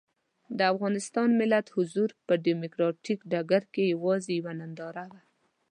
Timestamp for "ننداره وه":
4.59-5.19